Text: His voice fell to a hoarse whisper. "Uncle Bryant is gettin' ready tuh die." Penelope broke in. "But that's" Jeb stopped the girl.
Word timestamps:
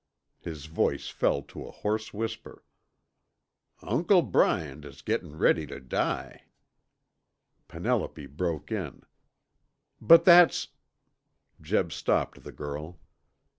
His 0.39 0.65
voice 0.65 1.09
fell 1.09 1.43
to 1.43 1.63
a 1.63 1.69
hoarse 1.69 2.11
whisper. 2.11 2.63
"Uncle 3.83 4.23
Bryant 4.23 4.83
is 4.83 5.03
gettin' 5.03 5.37
ready 5.37 5.67
tuh 5.67 5.79
die." 5.79 6.45
Penelope 7.67 8.25
broke 8.25 8.71
in. 8.71 9.03
"But 10.01 10.25
that's" 10.25 10.69
Jeb 11.61 11.91
stopped 11.91 12.41
the 12.43 12.51
girl. 12.51 12.99